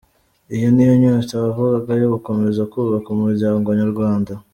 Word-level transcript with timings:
Iyi 0.53 0.67
niyo 0.71 0.93
nyota 1.01 1.33
wavugaga 1.43 1.91
yo 2.01 2.07
gukomeza 2.13 2.61
kubaka 2.71 3.07
Umuryango 3.15 3.67
Nyarwanda? 3.79 4.33